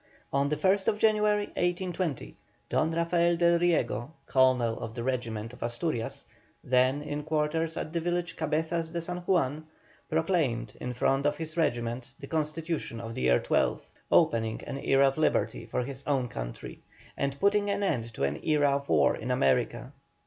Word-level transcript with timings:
On 0.33 0.49
the 0.49 0.55
1st 0.57 0.97
January, 0.97 1.43
1820, 1.49 2.35
Don 2.69 2.89
Rafael 2.91 3.37
del 3.37 3.59
Riego, 3.59 4.11
Colonel 4.25 4.79
of 4.79 4.95
the 4.95 5.03
regiment 5.03 5.53
of 5.53 5.61
Asturias, 5.61 6.25
then 6.63 7.03
in 7.03 7.21
quarters 7.21 7.77
at 7.77 7.93
the 7.93 7.99
village 8.01 8.35
Cabezas 8.35 8.89
de 8.89 8.99
San 8.99 9.17
Juan, 9.17 9.67
proclaimed 10.09 10.73
in 10.81 10.91
front 10.93 11.27
of 11.27 11.37
his 11.37 11.55
regiment 11.55 12.15
the 12.19 12.25
constitution 12.25 12.99
of 12.99 13.13
the 13.13 13.21
year 13.21 13.43
XII., 13.47 13.77
opening 14.09 14.63
an 14.65 14.79
era 14.79 15.07
of 15.07 15.19
liberty 15.19 15.67
for 15.67 15.83
his 15.83 16.03
own 16.07 16.27
country, 16.27 16.81
and 17.15 17.39
putting 17.39 17.69
an 17.69 17.83
end 17.83 18.11
to 18.15 18.23
an 18.23 18.39
era 18.43 18.71
of 18.77 18.89
war 18.89 19.15
in 19.15 19.29
America. 19.29 19.93